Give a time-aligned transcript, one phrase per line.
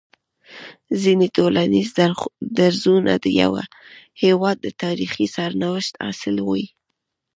[1.01, 1.89] ځيني ټولنيز
[2.59, 3.63] درځونه د يوه
[4.21, 6.65] هيواد د تاريخي سرنوشت حاصل وي